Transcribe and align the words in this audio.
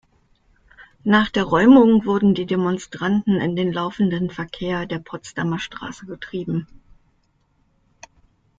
Nach 1.03 1.29
der 1.29 1.43
Räumung 1.43 2.07
wurden 2.07 2.33
die 2.33 2.47
Demonstranten 2.47 3.39
in 3.39 3.55
den 3.55 3.71
laufenden 3.71 4.31
Verkehr 4.31 4.87
der 4.87 4.97
Potsdamer 4.97 5.59
Straße 5.59 6.07
getrieben. 6.07 6.65